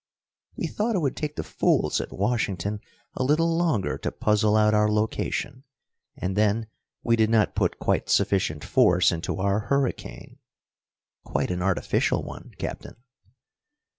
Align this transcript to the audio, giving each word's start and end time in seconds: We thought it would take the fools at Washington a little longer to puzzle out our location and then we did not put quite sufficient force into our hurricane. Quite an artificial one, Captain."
We 0.55 0.65
thought 0.65 0.95
it 0.95 0.99
would 1.01 1.15
take 1.15 1.35
the 1.35 1.43
fools 1.43 2.01
at 2.01 2.11
Washington 2.11 2.79
a 3.13 3.21
little 3.23 3.55
longer 3.55 3.99
to 3.99 4.11
puzzle 4.11 4.57
out 4.57 4.73
our 4.73 4.91
location 4.91 5.63
and 6.17 6.35
then 6.35 6.65
we 7.03 7.15
did 7.15 7.29
not 7.29 7.53
put 7.53 7.77
quite 7.77 8.09
sufficient 8.09 8.63
force 8.63 9.11
into 9.11 9.37
our 9.37 9.59
hurricane. 9.69 10.39
Quite 11.23 11.51
an 11.51 11.61
artificial 11.61 12.23
one, 12.23 12.53
Captain." 12.57 12.95